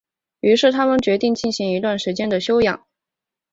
[0.39, 2.87] 于是他们决定进行一段时间的休养。